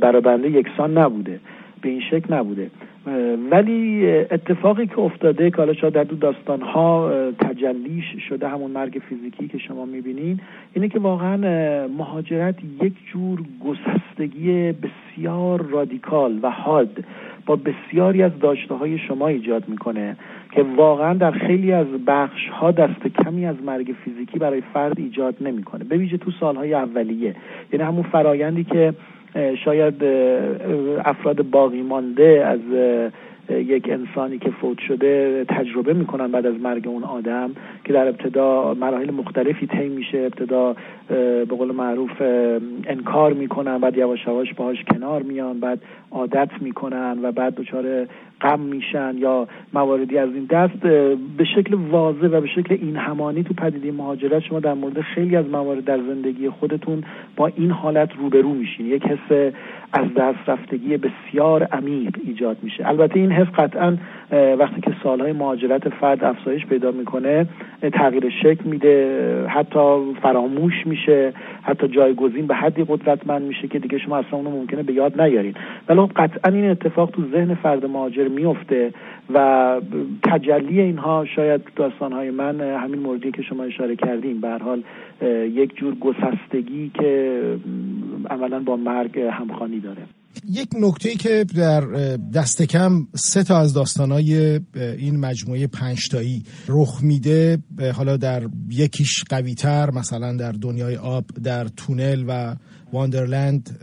برای 0.00 0.20
بنده 0.20 0.50
یکسان 0.50 0.98
نبوده. 0.98 1.40
به 1.82 1.88
این 1.88 2.00
شکل 2.00 2.34
نبوده. 2.34 2.70
ولی 3.50 4.06
اتفاقی 4.08 4.86
که 4.86 4.98
افتاده 4.98 5.50
که 5.50 5.56
حالا 5.56 5.72
شاید 5.72 5.92
در 5.92 6.04
دو 6.04 6.16
داستان 6.16 6.62
ها 6.62 7.12
تجلیش 7.40 8.04
شده 8.28 8.48
همون 8.48 8.70
مرگ 8.70 9.02
فیزیکی 9.08 9.48
که 9.48 9.58
شما 9.58 9.84
می‌بینین 9.84 10.40
اینه 10.74 10.88
که 10.88 10.98
واقعا 10.98 11.36
مهاجرت 11.88 12.54
یک 12.82 12.92
جور 13.12 13.40
گسستگی 13.64 14.72
بسیار 14.72 15.62
رادیکال 15.62 16.38
و 16.42 16.50
حاد 16.50 17.04
با 17.46 17.56
بسیاری 17.56 18.22
از 18.22 18.38
داشته 18.40 18.74
های 18.74 18.98
شما 18.98 19.28
ایجاد 19.28 19.68
می‌کنه 19.68 20.16
که 20.52 20.64
واقعا 20.76 21.14
در 21.14 21.30
خیلی 21.30 21.72
از 21.72 21.86
بخش 22.06 22.48
ها 22.48 22.70
دست 22.70 23.06
کمی 23.24 23.46
از 23.46 23.56
مرگ 23.66 23.94
فیزیکی 24.04 24.38
برای 24.38 24.62
فرد 24.74 24.98
ایجاد 24.98 25.34
نمی‌کنه. 25.40 25.84
به 25.84 25.96
ویژه 25.96 26.16
تو 26.16 26.30
سالهای 26.30 26.74
اولیه. 26.74 27.36
یعنی 27.72 27.84
همون 27.84 28.02
فرایندی 28.02 28.64
که 28.64 28.94
شاید 29.64 30.04
افراد 31.04 31.42
باقی 31.42 31.82
مانده 31.82 32.44
از 32.46 32.60
یک 33.50 33.90
انسانی 33.90 34.38
که 34.38 34.50
فوت 34.50 34.78
شده 34.78 35.44
تجربه 35.48 35.94
می‌کنن 35.94 36.26
بعد 36.26 36.46
از 36.46 36.60
مرگ 36.60 36.88
اون 36.88 37.04
آدم 37.04 37.50
که 37.84 37.92
در 37.92 38.08
ابتدا 38.08 38.74
مراحل 38.74 39.10
مختلفی 39.10 39.66
طی 39.66 39.88
میشه 39.88 40.18
ابتدا 40.18 40.76
به 41.08 41.44
قول 41.44 41.72
معروف 41.72 42.22
انکار 42.86 43.32
می‌کنن 43.32 43.78
بعد 43.78 43.96
یواش 43.96 44.26
یواش 44.26 44.54
باهاش 44.54 44.84
کنار 44.84 45.22
میان 45.22 45.60
بعد 45.60 45.82
عادت 46.10 46.50
می‌کنن 46.60 47.18
و 47.22 47.32
بعد 47.32 47.54
دچار 47.54 48.06
غم 48.40 48.60
میشن 48.60 49.14
یا 49.18 49.48
مواردی 49.72 50.18
از 50.18 50.28
این 50.34 50.44
دست. 50.50 50.78
به 51.36 51.44
شکل 51.54 51.74
واضح 51.74 52.26
و 52.26 52.40
به 52.40 52.46
شکل 52.46 52.76
این 52.80 52.96
همانی 52.96 53.42
تو 53.42 53.54
پدیده 53.54 53.92
مهاجرت 53.92 54.42
شما 54.42 54.60
در 54.60 54.74
مورد 54.74 55.00
خیلی 55.00 55.36
از 55.36 55.48
موارد 55.48 55.84
در 55.84 55.98
زندگی 55.98 56.48
خودتون 56.48 57.04
با 57.36 57.46
این 57.56 57.70
حالت 57.70 58.16
روبرو 58.18 58.54
میشین. 58.54 58.86
یک 58.86 59.02
حس 59.02 59.52
از 59.92 60.14
دست 60.16 60.48
رفتگی 60.48 60.96
بسیار 60.96 61.62
عمیق 61.62 62.16
ایجاد 62.24 62.56
میشه. 62.62 62.88
البته 62.88 63.20
این 63.20 63.32
حس 63.36 63.46
قطعا 63.46 63.96
وقتی 64.58 64.80
که 64.80 64.90
سالهای 65.02 65.32
مهاجرت 65.32 65.88
فرد 65.88 66.24
افزایش 66.24 66.66
پیدا 66.66 66.90
می‌کنه 66.90 67.46
تغییر 67.92 68.30
شکل 68.42 68.64
میده 68.64 69.46
حتی 69.48 70.14
فراموش 70.22 70.86
میشه 70.86 71.32
حتی 71.62 71.88
جایگزین 71.88 72.46
به 72.46 72.54
حدی 72.54 72.84
قدرتمند 72.88 73.42
میشه 73.42 73.68
که 73.68 73.78
دیگه 73.78 73.98
شما 73.98 74.16
اصلا 74.16 74.38
اونو 74.38 74.50
ممکنه 74.50 74.82
به 74.82 74.92
یاد 74.92 75.20
نیارین 75.20 75.54
ولی 75.88 76.00
خب 76.00 76.10
قطعا 76.16 76.52
این 76.52 76.70
اتفاق 76.70 77.10
تو 77.10 77.22
ذهن 77.32 77.54
فرد 77.54 77.86
مهاجر 77.86 78.28
میفته 78.28 78.92
و 79.34 79.80
تجلی 80.22 80.80
اینها 80.80 81.24
شاید 81.24 81.60
داستانهای 81.76 82.30
من 82.30 82.60
همین 82.60 83.00
موردی 83.00 83.30
که 83.30 83.42
شما 83.42 83.64
اشاره 83.64 83.96
کردیم 83.96 84.40
به 84.40 84.58
حال 84.58 84.82
یک 85.52 85.76
جور 85.76 85.94
گسستگی 85.94 86.90
که 86.94 87.40
عملا 88.30 88.60
با 88.60 88.76
مرگ 88.76 89.20
همخوانی 89.20 89.80
داره. 89.80 90.02
یک 90.44 90.68
نکته 90.80 91.14
که 91.14 91.44
در 91.44 91.80
دست 92.16 92.62
کم 92.62 93.06
سه 93.14 93.42
تا 93.42 93.58
از 93.58 93.72
داستانهای 93.72 94.60
این 94.74 95.20
مجموعه 95.20 95.66
پنجتایی 95.66 96.44
رخ 96.68 97.02
میده 97.02 97.58
حالا 97.94 98.16
در 98.16 98.48
یکیش 98.70 99.24
قویتر 99.24 99.90
مثلا 99.90 100.32
در 100.32 100.52
دنیای 100.52 100.96
آب 100.96 101.24
در 101.42 101.68
تونل 101.68 102.24
و 102.28 102.56
واندرلند 102.96 103.78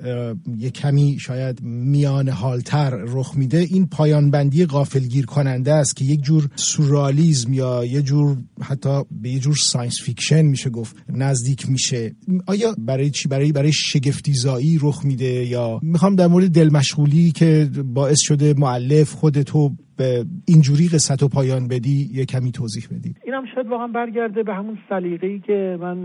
یه 0.58 0.70
کمی 0.70 1.18
شاید 1.20 1.62
میان 1.62 2.30
حالتر 2.30 2.90
رخ 2.90 3.36
میده. 3.36 3.58
این 3.58 3.88
پایان 3.88 4.32
بندی 4.32 4.66
غافلگیر 4.66 5.26
کننده 5.26 5.74
است 5.74 5.96
که 5.96 6.06
یک 6.06 6.22
جور 6.22 6.50
سورالیزم 6.56 7.54
یا 7.54 7.86
یه 7.86 8.02
جور 8.02 8.38
حتی 8.62 9.02
به 9.22 9.30
یه 9.30 9.40
جور 9.40 9.56
science 9.56 10.02
fiction 10.02 10.42
میشه 10.42 10.70
گفت 10.70 10.96
نزدیک 11.10 11.70
میشه. 11.70 12.16
آیا 12.46 12.76
برای 12.78 13.10
چی؟ 13.10 13.28
برای 13.28 13.52
برای 13.52 13.72
شگفتیزایی 13.74 14.80
رخ 14.82 15.06
میده 15.06 15.46
یا؟ 15.46 15.80
می‌خوام 15.84 16.16
در 16.16 16.28
مورد 16.28 16.50
دل 16.50 16.70
مشغولی 16.70 17.32
که 17.32 17.70
باعث 17.86 18.20
شده 18.20 18.54
معلف 18.54 19.12
خودتو 19.12 19.76
به 20.04 20.26
اینجوری 20.48 20.88
قصت 20.88 21.24
و 21.24 21.28
پایان 21.28 21.68
بدی 21.68 22.10
یه 22.14 22.26
کمی 22.26 22.52
توضیح 22.52 22.84
بدی. 22.92 23.16
اینم 23.24 23.46
شاید 23.56 23.68
واقعا 23.68 23.88
برگرده 23.88 24.44
به 24.44 24.54
همون 24.54 24.78
سلیقه‌ای 24.90 25.40
که 25.40 25.78
من 25.82 25.98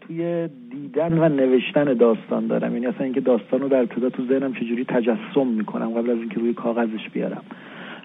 توی 0.00 0.48
دیدن 0.70 1.18
و 1.18 1.28
نوشتن 1.28 1.94
داستان 1.94 2.46
دارم. 2.46 2.72
یعنی 2.72 2.86
اصلا 2.86 3.04
اینکه 3.04 3.20
داستان 3.20 3.60
رو 3.60 3.68
در 3.68 3.80
ابتدا 3.80 4.10
تو 4.10 4.26
ذهنم 4.26 4.52
چجوری 4.54 4.84
تجسم 4.84 5.46
می‌کنم 5.46 5.90
قبل 5.90 6.10
از 6.10 6.18
اینکه 6.18 6.40
روی 6.40 6.54
کاغذش 6.54 7.10
بیارم. 7.12 7.42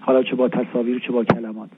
حالا 0.02 0.24
چه 0.24 0.36
با 0.36 0.50
تصاویر 0.50 1.00
چه 1.00 1.12
با 1.12 1.24
کلمات. 1.24 1.70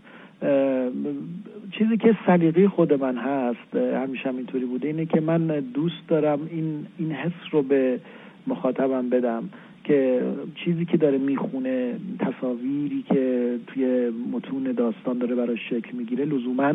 چیزی 1.78 1.98
که 1.98 2.18
سلیقه 2.26 2.68
خود 2.68 2.94
من 2.94 3.18
هست 3.18 3.76
همیشه 3.76 4.30
هم 4.30 4.38
اینطوری 4.38 4.66
بوده 4.66 4.88
اینه 4.88 5.06
که 5.06 5.22
من 5.22 5.48
دوست 5.74 6.08
دارم 6.08 6.40
این 6.52 6.86
این 6.98 7.12
حس 7.12 7.42
رو 7.52 7.62
به 7.64 8.00
مخاطبم 8.48 9.10
بدم. 9.10 9.50
که 9.84 10.22
چیزی 10.56 10.86
که 10.86 10.98
داره 10.98 11.18
می‌خونه 11.18 11.94
تصاویری 12.20 13.04
که 13.10 13.56
توی 13.68 14.10
متون 14.32 14.64
داستان 14.64 15.18
داره 15.18 15.36
براش 15.36 15.70
شکل 15.70 15.98
می‌گیره 15.98 16.26
لزوما 16.26 16.74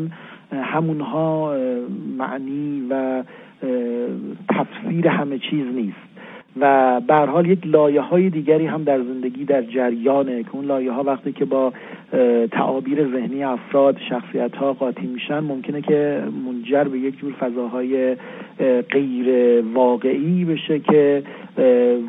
همونها 0.52 1.56
معنی 2.18 2.86
و 2.90 3.22
تفسیر 4.48 5.08
همه 5.08 5.38
چیز 5.38 5.66
نیست. 5.74 6.16
و 6.60 7.00
به 7.00 7.14
حال 7.14 7.46
یک 7.46 7.66
لایه 7.66 8.00
های 8.00 8.30
دیگری 8.30 8.66
هم 8.66 8.84
در 8.84 8.98
زندگی 9.02 9.44
در 9.44 9.62
جریانه 9.62 10.42
که 10.42 10.48
اون 10.52 10.64
لایه 10.64 10.92
ها 10.92 11.02
وقتی 11.02 11.32
که 11.32 11.44
با 11.44 11.72
تعابیر 12.50 13.10
ذهنی 13.12 13.44
افراد 13.44 13.96
شخصیت 14.08 14.56
ها 14.56 14.72
قاطی 14.72 15.06
میشن 15.06 15.40
ممکنه 15.40 15.82
که 15.82 16.22
منجر 16.46 16.84
به 16.84 16.98
یک 16.98 17.18
جور 17.18 17.32
فضاهای 17.32 18.16
غیر 18.90 19.60
واقعی 19.74 20.44
بشه 20.44 20.78
که 20.78 21.22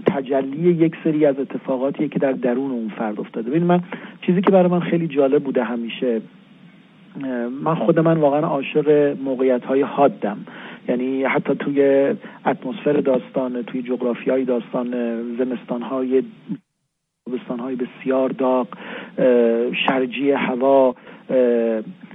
تجلی 0.06 0.74
یک 0.74 0.96
سری 1.04 1.26
از 1.26 1.40
اتفاقاتی 1.40 2.10
که 2.10 2.20
در 2.20 2.32
درون 2.32 2.72
اون 2.72 2.92
فرد 2.98 3.20
افتاده. 3.20 3.50
ببین 3.50 3.64
من 3.64 3.80
چیزی 4.22 4.42
که 4.42 4.52
برای 4.52 4.72
من 4.72 4.80
خیلی 4.80 5.08
جالب 5.08 5.44
بوده 5.44 5.64
همیشه 5.64 6.22
من 7.64 7.76
خود 7.76 8.00
من 8.00 8.18
واقعا 8.18 8.42
عاشق 8.42 9.18
موقعیت 9.24 9.66
های 9.66 9.82
حادم. 9.82 10.38
یعنی 10.90 11.24
حتی 11.24 11.56
توی 11.56 11.82
اتمسفر 12.46 12.94
داستان 12.94 13.64
توی 13.64 13.82
جغرافی 13.82 14.30
های 14.30 14.46
داستان 14.46 14.92
زمستان 15.38 15.82
های 15.82 16.24
های 17.60 17.76
بسیار 17.76 18.30
داغ 18.30 18.68
شرجی 19.88 20.32
هوا 20.32 20.96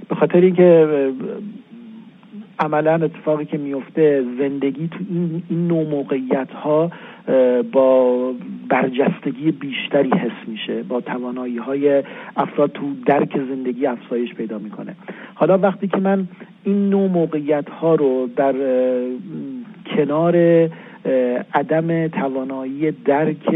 به 0.09 0.15
خاطر 0.19 0.41
اینکه 0.41 0.87
عملا 2.63 2.93
اتفاقی 2.93 3.45
که 3.45 3.57
میفته 3.57 4.23
زندگی 4.39 4.87
تو 4.87 4.97
این, 5.09 5.43
این 5.49 5.67
نوع 5.67 5.89
موقعیت 5.89 6.51
ها 6.51 6.91
با 7.71 8.31
برجستگی 8.69 9.51
بیشتری 9.51 10.09
حس 10.09 10.47
میشه 10.47 10.83
با 10.83 11.01
توانایی 11.01 11.57
های 11.57 12.03
افراد 12.37 12.71
تو 12.71 12.93
درک 13.05 13.37
زندگی 13.37 13.85
افزایش 13.85 14.33
پیدا 14.33 14.57
می‌کنه. 14.57 14.95
حالا 15.33 15.57
وقتی 15.57 15.87
که 15.87 15.97
من 15.97 16.27
این 16.63 16.89
نوع 16.89 17.09
موقعیت 17.09 17.69
ها 17.69 17.95
رو 17.95 18.29
در 18.35 18.53
کنار 19.95 20.35
عدم 21.53 22.07
توانایی 22.07 22.91
درک 22.91 23.55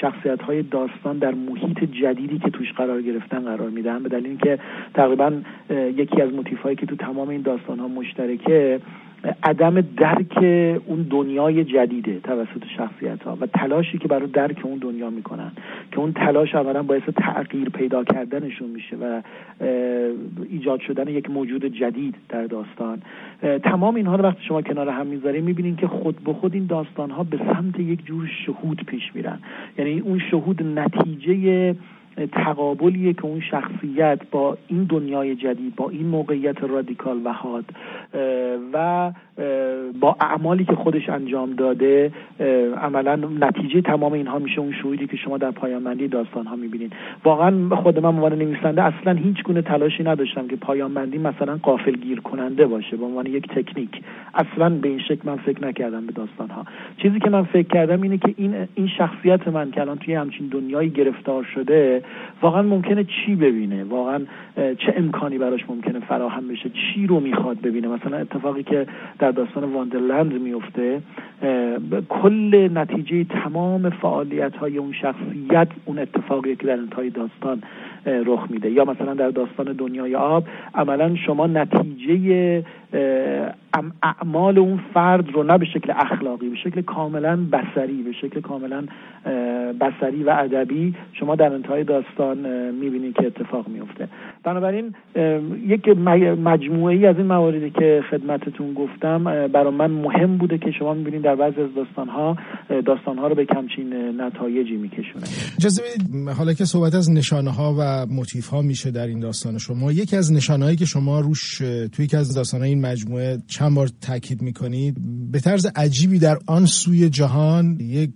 شخصیت 0.00 0.42
های 0.42 0.62
داستان 0.62 1.18
در 1.18 1.34
محیط 1.34 1.84
جدیدی 1.84 2.38
که 2.38 2.50
توش 2.50 2.72
قرار 2.72 3.02
گرفتن 3.02 3.40
قرار 3.40 3.70
میدن 3.70 4.02
به 4.02 4.08
دلیل 4.08 4.26
اینکه 4.26 4.58
تقریبا 4.94 5.32
یکی 5.70 6.22
از 6.22 6.32
موتیف 6.32 6.60
هایی 6.60 6.76
که 6.76 6.86
تو 6.86 6.96
تمام 6.96 7.28
این 7.28 7.42
داستان 7.42 7.78
ها 7.78 7.88
مشترکه 7.88 8.80
عدم 9.42 9.80
درک 9.80 10.36
اون 10.86 11.06
دنیای 11.10 11.64
جدیده 11.64 12.20
توسط 12.20 12.64
شخصیت 12.76 13.22
ها 13.22 13.38
و 13.40 13.46
تلاشی 13.46 13.98
که 13.98 14.08
برای 14.08 14.26
درک 14.26 14.60
اون 14.64 14.78
دنیا 14.78 15.10
می‌کنن 15.10 15.52
که 15.92 15.98
اون 15.98 16.12
تلاش 16.12 16.54
اولا 16.54 16.82
باعث 16.82 17.02
تغییر 17.16 17.68
پیدا 17.68 18.04
کردنشون 18.04 18.70
میشه 18.70 18.96
و 18.96 19.22
ایجاد 20.50 20.80
شدن 20.80 21.08
یک 21.08 21.30
موجود 21.30 21.64
جدید 21.64 22.14
در 22.28 22.46
داستان. 22.46 23.02
تمام 23.62 23.94
اینها 23.94 24.16
رو 24.16 24.24
وقتی 24.24 24.44
شما 24.48 24.62
کنار 24.62 24.88
هم 24.88 25.06
می‌ذاریم 25.06 25.44
می‌بینین 25.44 25.76
که 25.76 25.86
خود 25.86 26.24
به 26.24 26.32
خود 26.32 26.54
این 26.54 26.66
داستان 26.66 27.10
ها 27.10 27.24
به 27.24 27.36
سمت 27.36 27.80
یک 27.80 28.06
جور 28.06 28.30
شهود 28.46 28.82
پیش 28.86 29.14
میرن. 29.14 29.38
یعنی 29.78 30.00
اون 30.00 30.18
شهود 30.30 30.62
نتیجه 30.62 31.74
تقابلیه 32.32 33.12
که 33.12 33.24
اون 33.24 33.40
شخصیت 33.40 34.18
با 34.30 34.58
این 34.68 34.84
دنیای 34.84 35.36
جدید 35.36 35.76
با 35.76 35.90
این 35.90 36.06
موقعیت 36.06 36.62
رادیکال 36.62 37.20
و 37.24 37.32
حاد 37.32 37.64
و 38.72 39.12
با 40.00 40.16
اعمالی 40.20 40.64
که 40.64 40.74
خودش 40.74 41.08
انجام 41.08 41.52
داده 41.52 42.12
عملا 42.82 43.16
نتیجه 43.16 43.80
تمام 43.80 44.12
اینها 44.12 44.38
میشه 44.38 44.60
اون 44.60 44.72
شهودی 44.72 45.06
که 45.06 45.16
شما 45.16 45.38
در 45.38 45.50
پایان 45.50 45.94
داستان 46.06 46.46
ها 46.46 46.56
می‌بینید. 46.56 46.92
واقعا 47.24 47.76
خود 47.76 47.98
من 47.98 48.08
عنوان 48.08 48.32
نویسنده 48.38 48.82
اصلا 48.82 49.12
هیچ 49.12 49.42
گونه 49.42 49.62
تلاشی 49.62 50.02
نداشتم 50.02 50.48
که 50.48 50.56
پایان 50.56 50.94
بندی 50.94 51.18
مثلا 51.18 51.56
قافل 51.62 51.92
گیر 51.92 52.20
کننده 52.20 52.66
باشه 52.66 52.96
به 52.96 53.04
عنوان 53.04 53.26
یک 53.26 53.48
تکنیک. 53.48 54.02
اصلا 54.34 54.68
به 54.68 54.88
این 54.88 54.98
شکل 54.98 55.20
من 55.24 55.36
فکر 55.36 55.66
نکردم 55.66 56.06
به 56.06 56.12
داستان 56.12 56.50
ها 56.50 56.64
چیزی 56.96 57.18
که 57.20 57.30
من 57.30 57.42
فکر 57.42 57.68
کردم 57.68 58.02
اینه 58.02 58.18
که 58.18 58.34
این 58.36 58.54
این 58.74 58.88
شخصیت 58.98 59.48
من 59.48 59.70
که 59.70 59.80
الان 59.80 59.98
توی 59.98 60.14
همچین 60.14 60.46
دنیایی 60.46 60.90
گرفتار 60.90 61.44
شده 61.54 62.02
واقعا 62.42 62.62
ممکنه 62.62 63.04
چی 63.04 63.34
ببینه؟ 63.34 63.84
واقعا 63.84 64.20
چه 64.56 64.94
امکانی 64.96 65.38
براش 65.38 65.60
ممکنه 65.68 66.00
فراهم 66.00 66.48
بشه؟ 66.48 66.70
چی 66.70 67.06
رو 67.06 67.20
می‌خواد 67.20 67.60
ببینه؟ 67.60 67.88
مثلا 67.88 68.16
اتفاقی 68.16 68.62
که 68.62 68.86
در 69.18 69.30
داستان 69.30 69.64
واندرلند 69.64 70.32
میفته 70.32 71.00
کل 72.08 72.68
نتیجه 72.74 73.24
تمام 73.24 73.90
فعالیت 73.90 74.56
های 74.56 74.78
اون 74.78 74.92
شخصیت 74.92 75.68
اون 75.84 75.98
اتفاقی 75.98 76.56
که 76.56 76.66
در 76.66 76.72
انتهای 76.72 77.10
داستان 77.10 77.62
رخ 78.06 78.46
میده. 78.50 78.70
یا 78.70 78.84
مثلا 78.84 79.14
در 79.14 79.30
داستان 79.30 79.72
دنیای 79.72 80.14
آب 80.14 80.44
عملا 80.74 81.16
شما 81.16 81.46
نتیجه 81.46 82.64
اعمال 84.02 84.58
اون 84.58 84.80
فرد 84.94 85.28
رو 85.34 85.42
نه 85.42 85.58
به 85.58 85.64
شکل 85.64 85.92
اخلاقی 85.96 86.48
به 86.48 86.56
شکل 86.56 86.82
کاملا 86.82 87.36
بسری 87.36 88.02
به 88.02 88.12
شکل 88.12 88.40
کاملا 88.40 88.84
بسری 89.80 90.22
و 90.22 90.30
ادبی 90.30 90.94
شما 91.12 91.36
در 91.36 91.52
انتهای 91.52 91.84
داستان 91.84 92.38
می‌بینید 92.70 93.14
که 93.16 93.26
اتفاق 93.26 93.68
میفته 93.68 94.08
بنابراین 94.44 94.94
یک 95.66 95.88
مجموعه 96.44 96.96
ای 96.96 97.06
از 97.06 97.16
این 97.16 97.26
مواردی 97.26 97.70
که 97.70 98.02
خدمتتون 98.10 98.74
گفتم 98.74 99.24
برای 99.24 99.74
من 99.74 99.90
مهم 99.90 100.38
بوده 100.38 100.58
که 100.58 100.70
شما 100.78 100.94
می‌بینید 100.94 101.22
در 101.22 101.36
بعضی 101.36 101.60
از 101.60 101.74
داستان 101.76 102.08
ها 102.08 102.36
داستان 102.86 103.18
ها 103.18 103.26
رو 103.26 103.34
به 103.34 103.44
کمچین 103.44 104.20
نتایجی 104.20 104.76
میکشونه. 104.76 105.24
اجازه 105.58 105.82
حالا 106.38 106.52
که 106.52 106.64
صحبت 106.64 106.94
از 106.94 107.10
نشانه 107.10 107.50
ها 107.50 107.74
و 107.78 108.06
موتیف 108.06 108.48
ها 108.48 108.62
میشه 108.62 108.90
در 108.90 109.06
این 109.06 109.20
داستان 109.20 109.58
شما 109.58 109.92
یکی 109.92 110.16
از 110.16 110.32
نشانه 110.32 110.64
هایی 110.64 110.76
که 110.76 110.84
شما 110.84 111.20
روش 111.20 111.58
توی 111.92 112.04
یکی 112.04 112.16
از 112.16 112.34
داستان 112.34 112.62
این 112.62 112.80
مجموعه 112.80 113.38
چند 113.46 113.63
بار 113.70 113.90
تاکید 114.00 114.42
می‌کنید 114.42 114.96
به 115.30 115.40
طرز 115.40 115.66
عجیبی 115.76 116.18
در 116.18 116.38
آن 116.46 116.66
سوی 116.66 117.10
جهان 117.10 117.80
یک 117.80 118.10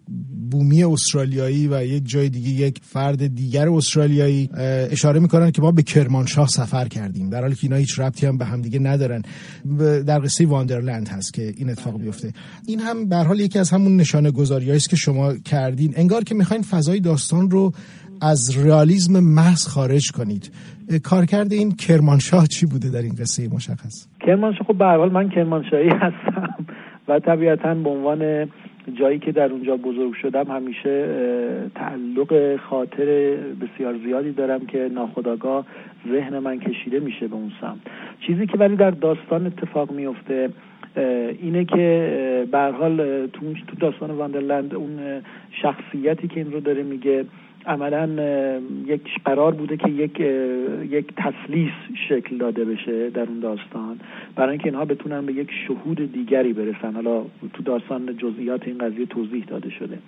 بومی 0.50 0.84
استرالیایی 0.84 1.68
و 1.68 1.84
یک 1.84 2.08
جای 2.08 2.28
دیگه 2.28 2.48
یک 2.48 2.80
فرد 2.82 3.34
دیگر 3.34 3.68
استرالیایی 3.68 4.50
اشاره 4.90 5.20
می‌کنن 5.20 5.50
که 5.50 5.62
ما 5.62 5.72
به 5.72 5.82
کرمانشاه 5.82 6.48
سفر 6.48 6.88
کردیم. 6.88 7.30
در 7.30 7.40
حالی 7.40 7.54
که 7.54 7.64
اینا 7.64 7.76
هیچ 7.76 7.98
ربطی 7.98 8.26
هم 8.26 8.38
به 8.38 8.44
هم 8.44 8.62
دیگه 8.62 8.78
ندارن 8.78 9.22
در 10.06 10.18
قصه 10.18 10.46
واندرلند 10.46 11.08
هست 11.08 11.34
که 11.34 11.54
این 11.56 11.70
اتفاق 11.70 12.00
بیفته. 12.00 12.32
این 12.66 12.80
هم 12.80 13.08
به 13.08 13.16
حال 13.16 13.40
یکی 13.40 13.58
از 13.58 13.70
همون 13.70 13.96
نشانه 13.96 14.30
گذاری 14.30 14.70
است 14.70 14.90
که 14.90 14.96
شما 14.96 15.34
کردین. 15.34 15.94
انگار 15.96 16.24
که 16.24 16.34
می‌خواین 16.34 16.62
فضای 16.62 17.00
داستان 17.00 17.50
رو 17.50 17.72
از 18.20 18.56
رئالیسم 18.56 19.20
محض 19.20 19.66
خارج 19.66 20.10
کنید. 20.10 20.50
کارکرد 21.02 21.52
این 21.52 21.72
کرمانشاه 21.72 22.46
چی 22.46 22.66
بوده 22.66 22.90
در 22.90 23.02
این 23.02 23.14
قصه 23.14 23.48
مشخص؟ 23.48 24.06
کرمانشاه 24.28 24.66
خب 24.66 24.78
به 24.78 25.08
من 25.08 25.28
کرمانشاهی 25.28 25.88
هستم 26.04 26.54
و 27.08 27.18
طبیعتا 27.18 27.74
به 27.74 27.90
عنوان 27.90 28.48
جایی 28.94 29.18
که 29.18 29.32
در 29.32 29.52
اونجا 29.52 29.76
بزرگ 29.76 30.12
شدم 30.12 30.44
همیشه 30.44 31.06
تعلق 31.74 32.56
خاطر 32.56 33.36
بسیار 33.60 33.94
زیادی 34.04 34.32
دارم 34.32 34.66
که 34.66 34.90
ناخداگاه 34.94 35.66
ذهن 36.12 36.38
من 36.38 36.58
کشیده 36.58 37.00
میشه 37.00 37.28
به 37.28 37.34
اون 37.34 37.52
سمت. 37.60 37.78
چیزی 38.20 38.46
که 38.46 38.58
ولی 38.58 38.76
در 38.76 38.90
داستان 38.90 39.46
اتفاق 39.46 39.90
میفته 39.90 40.48
اینه 41.42 41.64
که 41.64 42.46
به 42.52 42.58
حال 42.58 43.26
تو 43.26 43.76
داستان 43.80 44.10
واندرلند 44.10 44.74
اون 44.74 45.22
شخصیتی 45.62 46.28
که 46.28 46.40
این 46.40 46.52
رو 46.52 46.60
داره 46.60 46.82
میگه 46.82 47.24
عملا 47.66 48.08
یک 48.86 49.02
قرار 49.24 49.54
بوده 49.54 49.76
که 49.76 49.88
یک 49.88 50.20
یک 50.90 51.06
تسلیس 51.16 51.72
شکل 52.08 52.36
داده 52.36 52.64
بشه 52.64 53.10
در 53.10 53.22
اون 53.22 53.40
داستان. 53.40 54.00
برای 54.36 54.50
اینکه 54.50 54.66
اینها 54.66 54.84
بتونن 54.84 55.26
به 55.26 55.32
یک 55.32 55.50
شهود 55.66 56.12
دیگری 56.12 56.52
برسن. 56.52 56.94
حالا 56.94 57.22
تو 57.54 57.62
داستان 57.62 58.16
جزئیات 58.16 58.68
این 58.68 58.78
قضیه 58.78 59.06
توضیح 59.06 59.44
داده 59.44 59.70
شده. 59.70 59.98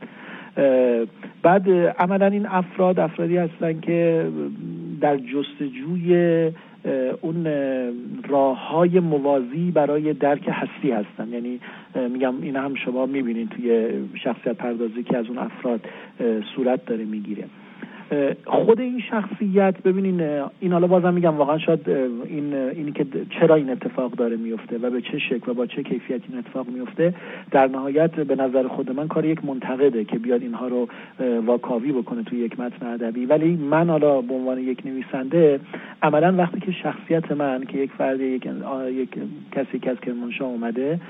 بعد 1.42 1.71
عملا 1.99 2.26
این 2.26 2.47
افراد 2.47 3.00
افرادی 3.00 3.37
هستن 3.37 3.80
که 3.80 4.26
در 5.00 5.16
جستجوی 5.16 6.50
اون 7.21 7.47
راه 8.28 8.69
های 8.69 9.00
موازی 9.00 9.71
برای 9.71 10.12
درک 10.12 10.49
هستی 10.52 10.90
هستن. 10.90 11.28
یعنی 11.28 11.61
میگم 11.94 12.42
این 12.42 12.56
هم 12.56 12.75
شما 12.75 13.06
می‌بینید 13.06 13.49
توی 13.49 13.90
شخصیت 14.25 14.56
پردازی 14.56 15.02
که 15.02 15.16
از 15.16 15.26
اون 15.26 15.38
افراد 15.38 15.80
صورت 16.54 16.85
داره 16.87 17.04
می‌گیره. 17.04 17.44
خود 18.47 18.81
این 18.81 19.00
شخصیت 19.11 19.83
ببینین 19.83 20.21
این 20.61 20.73
حالا 20.73 20.87
بازم 20.87 21.14
میگم 21.14 21.37
واقعا 21.37 21.59
شاید 21.59 21.88
این 21.88 22.55
اینی 22.55 22.93
که 22.93 23.07
چرا 23.40 23.55
این 23.55 23.71
اتفاق 23.71 24.12
داره 24.12 24.37
میفته 24.37 24.79
و 24.79 24.90
به 24.90 25.00
چه 25.00 25.19
شکل 25.19 25.50
و 25.50 25.55
با 25.55 25.67
چه 25.67 25.83
کیفیت 25.83 26.21
این 26.29 26.38
اتفاق 26.38 26.67
میفته 26.69 27.14
در 27.50 27.67
نهایت 27.67 28.11
به 28.11 28.37
نظر 28.37 28.69
خود 28.69 28.93
من 28.93 29.09
کار 29.09 29.25
یک 29.25 29.45
منتقده 29.45 30.05
که 30.05 30.19
بیاد 30.19 30.43
اینها 30.43 30.69
رو 30.69 30.88
واکاوی 31.47 31.93
بکنه 31.93 32.23
توی 32.23 32.38
یک 32.38 32.61
متن 32.61 32.87
ادبی. 32.87 33.26
ولی 33.26 33.57
من 33.57 33.90
حالا 33.90 34.21
به 34.21 34.35
عنوان 34.35 34.59
یک 34.59 34.87
نویسنده 34.87 35.61
عملا 36.02 36.35
وقتی 36.37 36.61
که 36.61 36.73
شخصیت 36.73 37.33
من 37.33 37.64
که 37.64 37.79
یک 37.79 37.90
فرد 37.93 38.21
یک, 38.21 38.49
یک 38.93 39.09
کسی 39.52 39.79
که 39.79 39.90
از 39.90 40.00
کرمانشاه 40.00 40.49
اومده 40.49 41.00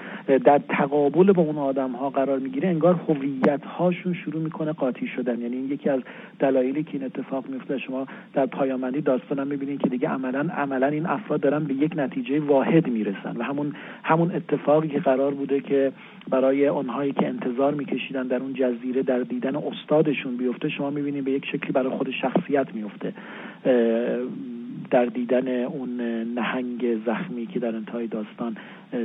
در 0.45 0.61
تقابل 0.69 1.33
با 1.33 1.43
اون 1.43 1.59
آدم 1.59 1.93
ها 1.93 2.11
قرار 2.11 2.39
می‌گیره 2.39 2.69
انگار 2.69 3.01
هویت 3.09 3.65
هاشون 3.65 4.15
شروع 4.15 4.43
می‌کنه 4.43 4.73
قاطی 4.73 5.07
شدن. 5.07 5.41
یعنی 5.41 5.57
این 5.57 5.73
یکی 5.73 5.89
از 5.89 6.01
دلایلی 6.39 6.83
که 6.91 6.99
این 6.99 7.05
اتفاق 7.07 7.49
میفته 7.49 7.79
شما 7.79 8.07
در 8.35 8.47
پایامندی 8.47 9.01
داستانم 9.01 9.47
می‌بینید 9.47 9.81
که 9.81 9.89
دیگه 9.89 10.09
عملا 10.09 10.49
عملا 10.57 10.87
این 10.87 11.07
افراد 11.07 11.41
دارن 11.41 11.65
به 11.65 11.75
یک 11.75 11.93
نتیجه 11.97 12.41
واحد 12.41 12.89
می‌رسن 12.89 13.37
و 13.37 13.43
همون 13.43 13.73
همون 14.03 14.33
اتفاقی 14.35 14.89
که 14.89 15.01
قرار 15.01 15.35
بوده 15.35 15.61
که 15.61 15.93
برای 16.31 16.67
اونهایی 16.67 17.13
که 17.13 17.27
انتظار 17.27 17.75
میکشیدن 17.75 18.27
در 18.27 18.37
اون 18.37 18.53
جزیره 18.55 19.03
در 19.03 19.19
دیدن 19.19 19.57
استادشون 19.57 20.37
بیفته 20.37 20.69
شما 20.69 20.91
می‌بینید 20.91 21.25
به 21.25 21.31
یک 21.31 21.47
شکلی 21.47 21.73
برای 21.73 21.91
خود 21.91 22.11
شخصیت 22.11 22.75
میفته 22.75 23.13
در 24.91 25.05
دیدن 25.05 25.49
اون 25.49 26.01
نهنگ 26.35 27.05
زخمی 27.07 27.47
که 27.47 27.59
در 27.59 27.77
انتهای 27.77 28.07
داستان 28.07 28.57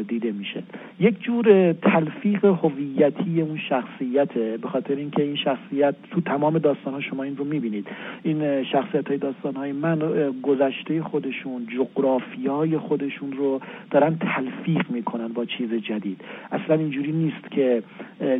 دیده 0.08 0.32
میشه. 0.32 0.64
یک 1.00 1.22
جور 1.22 1.74
تلفیق 1.74 2.46
هویتی 2.46 3.42
اون 3.42 3.58
شخصیته 3.70 4.58
به 4.62 4.68
خاطر 4.68 4.96
اینکه 4.96 5.24
این 5.24 5.36
شخصیت 5.36 5.96
تو 6.12 6.22
تمام 6.22 6.58
داستان 6.58 6.94
ها 6.94 7.02
شما 7.02 7.24
این 7.24 7.38
رو 7.38 7.46
می‌بینید. 7.46 7.88
این 8.24 8.64
شخصیت 8.64 9.08
های 9.08 9.18
داستان 9.18 9.56
های 9.56 9.72
من 9.72 10.00
گذشته 10.44 11.04
خودشون 11.04 11.68
جغرافیای 11.78 12.78
خودشون 12.78 13.32
رو 13.32 13.62
دارن 13.92 14.18
تلفیق 14.20 14.90
می‌کنن 14.90 15.28
با 15.28 15.46
چیز 15.46 15.74
جدید. 15.74 16.22
اصلا 16.52 16.76
اینجوری 16.76 17.12
نیست 17.12 17.52
که 17.52 17.84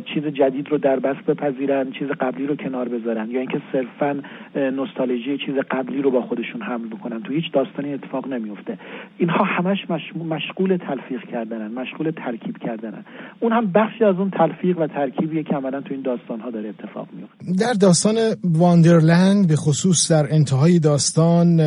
چیز 0.04 0.24
جدید 0.24 0.68
رو 0.68 0.78
در 0.78 0.98
بست 0.98 1.26
بپذیرن 1.26 1.90
چیز 1.90 2.08
قبلی 2.08 2.46
رو 2.46 2.56
کنار 2.56 2.88
بذارن 2.88 3.30
یا 3.30 3.40
اینکه 3.40 3.60
صرفا 3.72 4.22
نوستالژی 4.54 5.38
چیز 5.38 5.54
قبلی 5.54 6.02
رو 6.02 6.10
با 6.10 6.22
خودشون 6.22 6.62
حمل 6.62 6.86
بکنن. 6.86 7.22
تو 7.22 7.32
هیچ 7.32 7.52
داستانی 7.52 7.94
اتفاق 7.94 8.28
نمیفته 8.28 8.78
اینها 9.18 9.44
همش 9.44 9.86
مشغول 10.28 10.76
تلفیق 10.76 11.30
کردنن 11.36 11.70
مشغول 11.80 12.10
ترکیب 12.10 12.56
کردنن. 12.58 13.04
اون 13.40 13.52
هم 13.52 13.72
بخشی 13.72 14.04
از 14.04 14.16
اون 14.16 14.30
تلفیق 14.30 14.78
و 14.78 14.86
ترکیبیه 14.86 15.42
که 15.42 15.54
عملا 15.54 15.80
تو 15.80 15.94
این 15.94 16.02
داستان 16.02 16.40
ها 16.40 16.50
داره 16.50 16.68
اتفاق 16.68 17.08
میفته 17.12 17.64
در 17.64 17.72
داستان 17.72 18.16
واندرلند 18.44 19.48
به 19.48 19.56
خصوص 19.56 20.12
در 20.12 20.34
انتهای 20.34 20.78
داستان 20.78 21.60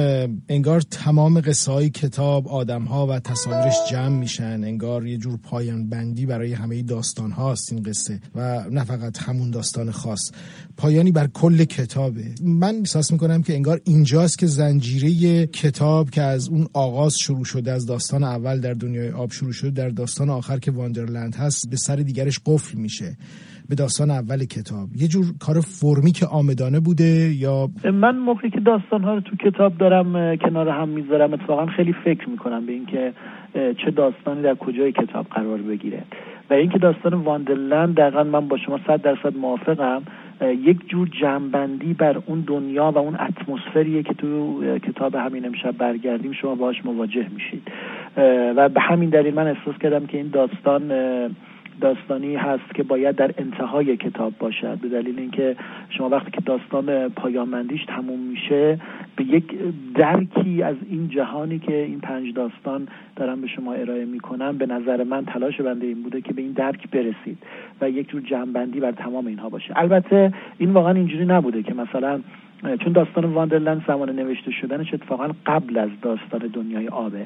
انگار 0.50 0.82
تمام 0.82 1.42
قصه 1.42 1.72
های 1.72 1.90
کتاب 1.90 2.48
آدم 2.48 2.84
ها 2.84 3.08
و 3.08 3.20
تصاویرش 3.20 3.76
جمع 3.92 4.18
میشن. 4.20 4.64
انگار 4.64 5.08
یه 5.08 5.18
جور 5.18 5.40
پایان 5.44 5.90
بندی 5.90 6.26
برای 6.26 6.54
همه 6.54 6.82
داستان 6.82 7.32
هاست 7.32 7.74
این 7.74 7.84
قصه 7.84 8.20
و 8.36 8.64
نه 8.72 8.84
فقط 8.84 9.18
همون 9.18 9.52
داستان 9.52 9.92
خاص. 9.92 10.32
پایانی 10.78 11.12
بر 11.12 11.28
کل 11.28 11.64
کتابه. 11.64 12.26
من 12.44 12.76
احساس 12.76 13.12
می‌کنم 13.12 13.42
که 13.42 13.54
انگار 13.54 13.80
اینجاست 13.86 14.40
که 14.40 14.46
زنجیره 14.46 15.46
کتاب 15.48 16.10
که 16.10 16.22
از 16.22 16.50
اون 16.50 16.68
آغاز 16.74 17.18
شروع 17.20 17.46
شده 17.46 17.72
از 17.72 17.86
داستان 17.86 18.24
اول 18.24 18.60
در 18.60 18.74
دنیای 18.74 19.12
آب 19.12 19.32
شروع 19.32 19.52
شده 19.60 19.72
در 19.82 19.90
داستان 19.90 20.30
آخر 20.30 20.58
که 20.58 20.72
واندرلند 20.72 21.36
هست 21.36 21.70
به 21.70 21.76
سر 21.76 21.96
دیگرش 21.96 22.40
قفل 22.46 22.78
میشه. 22.86 23.10
به 23.70 23.76
داستان 23.76 24.10
اول 24.12 24.40
کتاب. 24.46 24.88
یه 24.96 25.08
جور 25.08 25.26
کار 25.40 25.56
فرمی 25.80 26.12
که 26.12 26.26
آمدانه 26.26 26.80
بوده 26.80 27.34
یا 27.46 27.70
من 27.94 28.16
موقعی 28.18 28.50
که 28.50 28.60
داستان 28.60 29.04
ها 29.04 29.14
رو 29.14 29.22
تو 29.22 29.36
کتاب 29.36 29.78
دارم 29.78 30.36
کنار 30.36 30.70
هم 30.70 30.90
می‌ذارم 30.90 31.34
اتفاقا 31.34 31.66
خیلی 31.66 31.94
فکر 32.06 32.30
می‌کنم 32.30 32.66
به 32.66 32.72
اینکه 32.72 33.14
چه 33.54 33.92
داستانی 33.92 34.42
در 34.42 34.56
کجای 34.56 34.92
کتاب 34.92 35.26
قرار 35.26 35.58
بگیره. 35.58 36.04
و 36.50 36.54
اینکه 36.54 36.78
داستان 36.78 37.14
واندرلند 37.14 37.96
دقیقا 37.96 38.24
من 38.24 38.48
با 38.48 38.58
شما 38.66 38.80
صد 38.88 39.02
درصد 39.02 39.38
موافقم. 39.38 40.02
یک 40.42 40.90
جور 40.90 41.10
جنبندی 41.22 41.94
بر 41.94 42.18
اون 42.26 42.44
دنیا 42.48 42.92
و 42.92 42.98
اون 42.98 43.16
اتمسفریه 43.16 44.04
که 44.04 44.14
تو 44.14 44.62
کتاب 44.80 45.16
همین 45.16 45.46
امشب 45.46 45.72
برگردیم 45.72 46.32
شما 46.32 46.56
باش 46.56 46.86
مواجه 46.86 47.28
میشید. 47.34 47.68
و 48.56 48.70
به 48.70 48.82
همین 48.82 49.10
دلیل 49.10 49.34
من 49.34 49.48
احساس 49.48 49.78
کردم 49.82 50.06
که 50.06 50.18
این 50.18 50.28
داستان 50.28 50.92
داستانی 51.80 52.36
هست 52.36 52.76
که 52.76 52.84
باید 52.84 53.16
در 53.16 53.32
انتهای 53.38 53.98
کتاب 53.98 54.34
باشد. 54.40 54.78
به 54.78 54.90
دلیل 54.90 55.20
اینکه 55.20 55.56
شما 55.90 56.10
وقتی 56.10 56.32
که 56.32 56.42
داستان 56.42 57.10
پایامندیش 57.10 57.86
تموم 57.86 58.20
میشه 58.20 58.80
به 59.16 59.24
یک 59.24 59.44
درکی 59.96 60.64
از 60.64 60.76
این 60.90 61.10
جهانی 61.10 61.60
که 61.60 61.76
این 61.76 62.00
پنج 62.00 62.34
داستان 62.34 62.88
دارم 63.16 63.42
به 63.42 63.48
شما 63.48 63.74
ارائه 63.74 64.06
می‌کنم 64.06 64.58
به 64.58 64.66
نظر 64.66 65.04
من 65.04 65.26
تلاش 65.26 65.62
بنده 65.62 65.88
این 65.88 66.04
بوده 66.04 66.22
که 66.22 66.34
به 66.34 66.42
این 66.42 66.52
درک 66.52 66.90
برسید 66.92 67.38
و 67.82 67.90
یک 67.90 68.10
جور 68.10 68.22
جنبندی 68.22 68.80
بر 68.80 68.92
تمام 68.92 69.28
اینها 69.28 69.50
باشه. 69.50 69.74
البته 69.76 70.34
این 70.58 70.72
واقعا 70.72 70.94
اینجوری 70.94 71.26
نبوده 71.26 71.64
که 71.64 71.74
مثلا 71.74 72.20
چون 72.64 72.94
داستان 72.94 73.26
واندرلند 73.26 73.84
زمان 73.88 74.10
نوشته 74.10 74.52
شدنش 74.52 74.94
اتفاقا 74.94 75.30
قبل 75.46 75.78
از 75.78 75.90
داستان 76.02 76.40
دنیای 76.54 76.88
آبه 76.88 77.26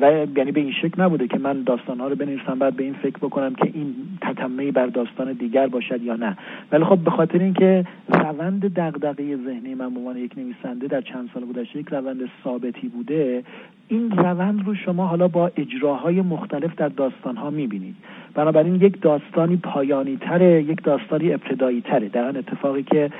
و 0.00 0.26
یعنی 0.36 0.52
به 0.52 0.60
این 0.60 0.72
شکل 0.72 1.02
نبوده 1.02 1.28
که 1.28 1.38
من 1.38 1.62
داستان 1.62 2.00
ها 2.00 2.08
رو 2.08 2.16
بنویسم 2.16 2.58
بعد 2.58 2.76
به 2.76 2.84
این 2.84 2.94
فکر 2.94 3.16
بکنم 3.16 3.54
که 3.54 3.70
این 3.74 3.94
تتمه 4.20 4.72
بر 4.72 4.86
داستان 4.86 5.32
دیگر 5.32 5.66
باشد 5.66 6.02
یا 6.02 6.16
نه. 6.16 6.36
ولی 6.72 6.84
خب 6.84 6.98
به 6.98 7.10
خاطر 7.10 7.38
اینکه 7.38 7.84
روند 8.08 8.74
دغدغه 8.74 9.36
ذهنی 9.36 9.74
من 9.74 9.94
به 9.94 10.00
عنوان 10.00 10.16
یک 10.16 10.38
نویسنده 10.38 10.86
در 10.86 11.00
چند 11.00 11.30
سال 11.34 11.44
گذشته 11.44 11.78
یک 11.78 11.88
روند 11.88 12.30
ثابتی 12.44 12.88
بوده 12.88 13.42
این 13.90 14.10
روند 14.10 14.66
رو 14.66 14.74
شما 14.74 15.06
حالا 15.06 15.28
با 15.28 15.50
اجراهای 15.56 16.20
مختلف 16.20 16.74
در 16.74 16.88
داستان 16.88 17.36
ها 17.36 17.50
می‌بینید. 17.50 17.94
بنابراین 18.34 18.74
یک 18.74 19.00
داستانی 19.00 19.56
پایانی 19.56 20.16
تره 20.16 20.62
یک 20.62 20.82
داستانی 20.82 21.32
ابتدایی 21.32 21.80
تره 21.80 22.08
در 22.08 22.38
اتفاقی 22.38 22.82
که 22.82 23.10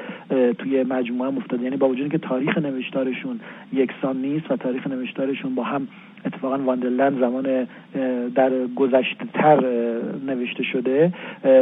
توی 0.58 0.82
مجموعه 0.82 1.36
افتاده. 1.36 1.62
یعنی 1.62 1.76
با 1.76 1.88
وجود 1.88 2.12
که 2.12 2.18
تاریخ 2.18 2.58
نوشتارشون 2.58 3.40
یکسان 3.72 4.16
نیست 4.16 4.50
و 4.50 4.56
تاریخ 4.56 4.86
نوشتارشون 4.86 5.54
با 5.54 5.62
هم 5.62 5.88
اتفاقا 6.24 6.58
واندرلند 6.58 7.20
زمان 7.20 7.66
در 8.34 8.50
گذشته 8.76 9.24
تر 9.34 9.60
نوشته 10.26 10.62
شده. 10.62 11.12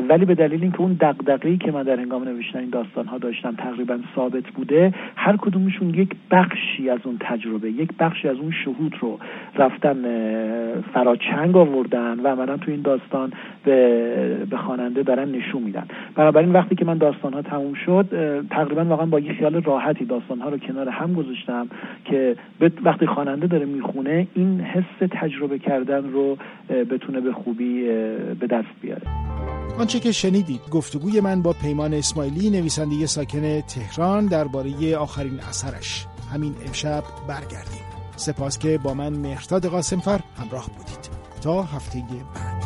ولی 0.08 0.24
به 0.24 0.34
دلیل 0.34 0.62
اینکه 0.62 0.80
اون 0.80 0.96
دغدغه‌ای 1.00 1.56
که 1.56 1.72
من 1.72 1.82
در 1.82 2.00
هنگام 2.00 2.24
نوشتن 2.24 2.58
این 2.58 2.70
داستان 2.70 3.06
ها 3.06 3.18
داشتم 3.18 3.54
تقریبا 3.54 3.98
ثابت 4.14 4.50
بوده 4.50 4.94
هر 5.16 5.36
کدومشون 5.36 5.90
یک 5.90 6.10
بخشی 6.30 6.90
از 6.90 6.98
اون 7.04 7.16
تجربه 7.20 7.70
یک 7.70 7.88
بخشی 7.98 8.28
از 8.28 8.36
اون 8.36 8.50
شهود 8.64 8.94
رو 9.00 9.18
رفتن 9.56 10.02
فراچنگ 10.94 11.56
آوردن 11.56 12.20
و 12.20 12.28
عملا 12.28 12.56
تو 12.56 12.70
این 12.70 12.82
داستان 12.82 13.32
به 13.64 14.46
به 14.50 14.56
خواننده 14.56 15.02
دارن 15.02 15.28
نشون 15.28 15.62
میدن. 15.62 15.86
بنابراین 16.14 16.52
وقتی 16.52 16.74
که 16.74 16.84
من 16.84 16.98
داستان 16.98 17.32
ها 17.32 17.42
تموم 17.42 17.74
شد 17.86 18.06
تقریبا 18.50 18.84
واقعا 18.84 19.06
با 19.06 19.20
یه 19.20 19.32
خیال 19.32 19.62
راحتی 19.62 20.04
داستان 20.04 20.40
ها 20.40 20.48
رو 20.48 20.58
کنار 20.58 20.88
هم 20.88 21.14
گذاشتم 21.14 21.68
که 22.04 22.36
وقتی 22.84 23.06
خواننده 23.06 23.46
داره 23.46 23.64
می‌خونه 23.64 24.26
این 24.34 24.60
حس 24.60 25.08
تجربه 25.10 25.58
کردن 25.58 26.10
رو 26.12 26.36
بتونه 26.68 27.20
به 27.20 27.32
خوبی 27.32 27.82
به 28.40 28.46
دست 28.46 28.68
بیاره. 28.82 29.02
آنچه 29.78 30.00
که 30.00 30.12
شنیدید 30.12 30.60
گفتگوی 30.72 31.20
من 31.20 31.42
با 31.42 31.54
پیمان 31.62 31.94
اسماعیلی 31.94 32.50
نویسنده 32.50 33.06
ساکن 33.06 33.60
تهران 33.60 34.26
درباره 34.26 34.96
آخرین 34.96 35.38
اثرش. 35.48 36.06
همین 36.34 36.52
امشب 36.66 37.02
برگردیم. 37.28 37.97
سپاس 38.18 38.58
که 38.58 38.78
با 38.78 38.94
من 38.94 39.12
مهرداد 39.12 39.66
قاسمفر 39.66 40.20
همراه 40.36 40.66
بودید. 40.76 41.08
تا 41.40 41.62
هفته 41.62 41.98
بعد. 42.00 42.57